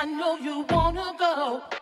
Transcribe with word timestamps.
I 0.00 0.04
know 0.04 0.36
you 0.36 0.64
wanna 0.70 1.12
go. 1.18 1.77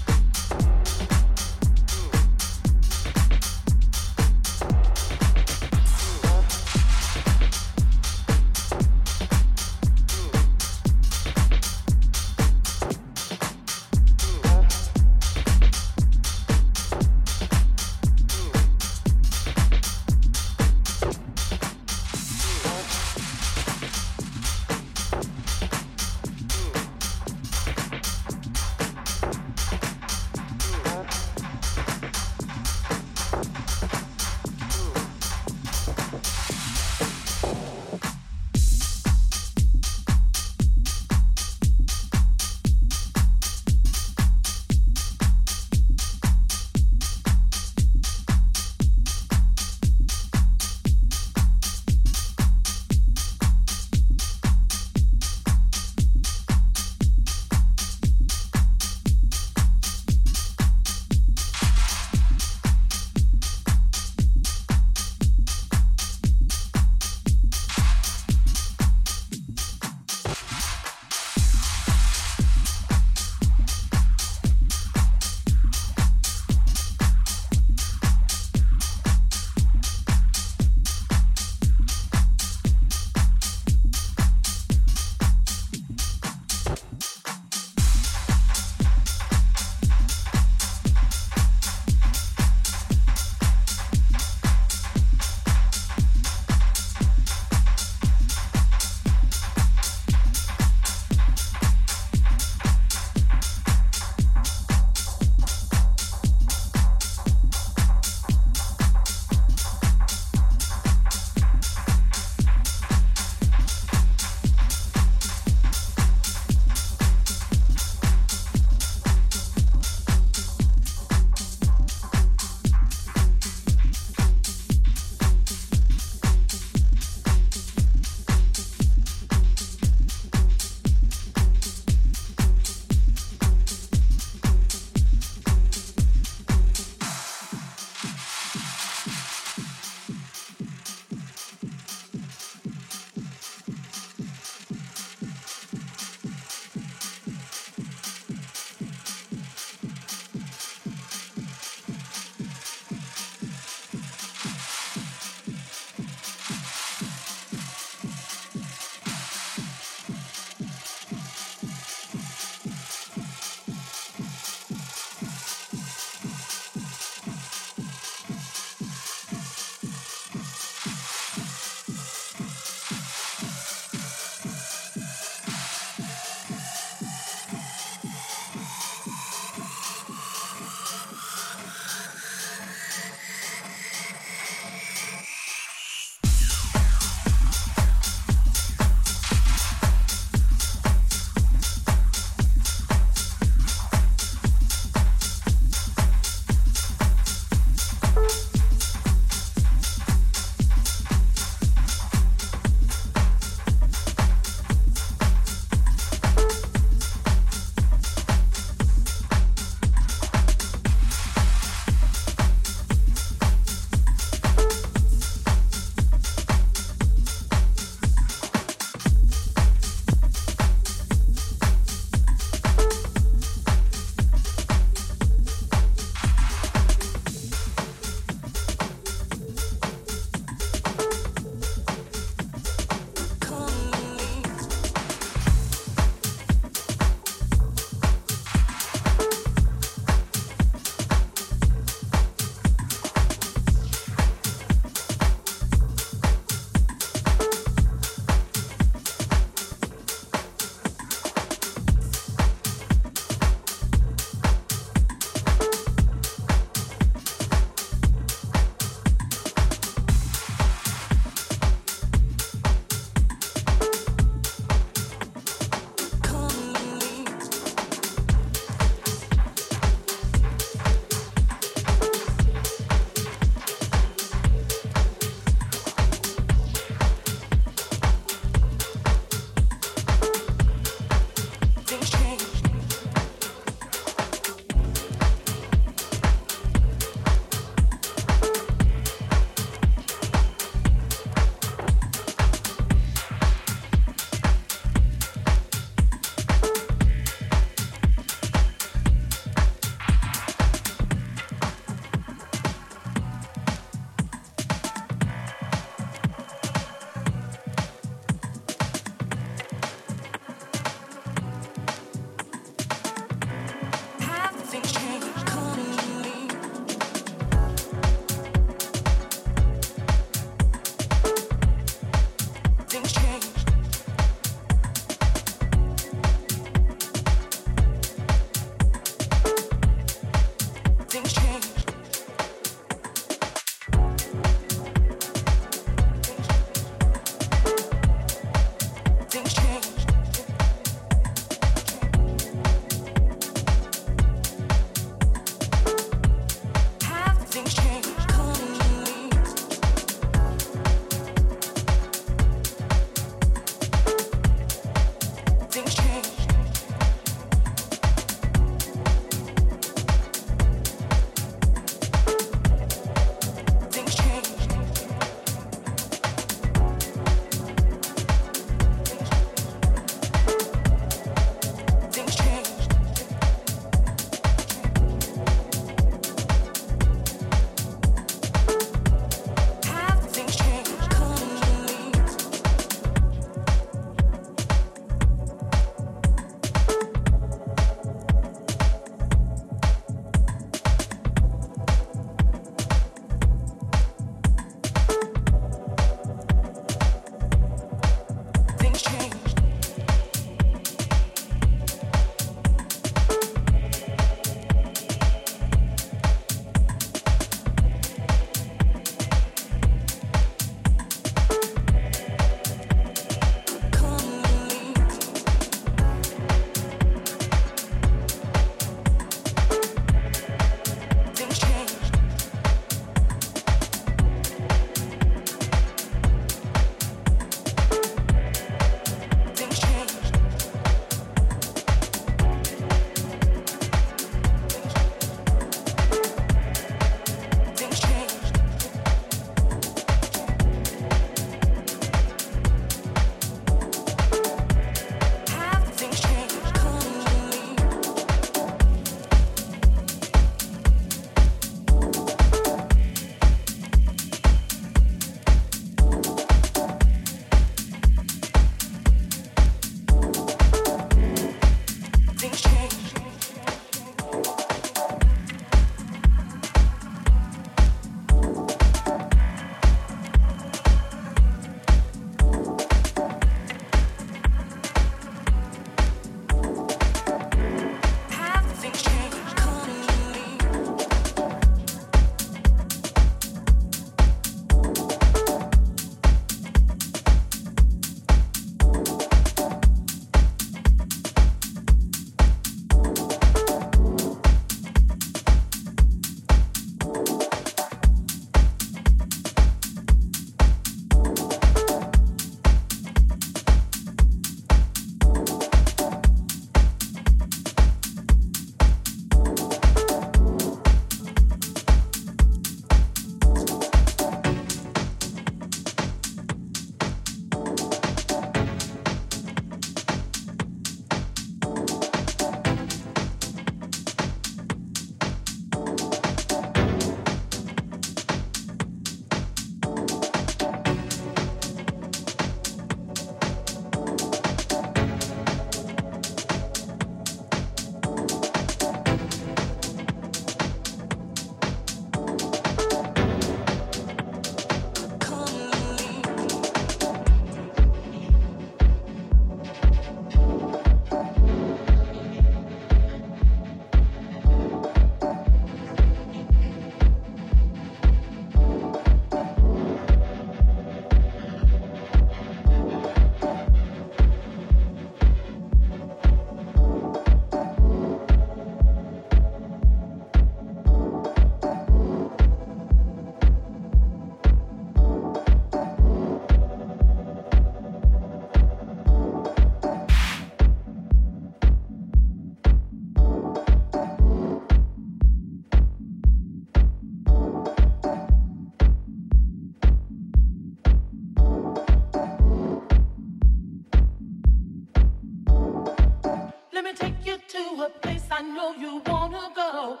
to 597.61 597.83
a 597.83 597.89
place 597.89 598.27
I 598.31 598.41
know 598.41 598.73
you 598.73 599.01
wanna 599.05 599.51
go. 599.55 600.00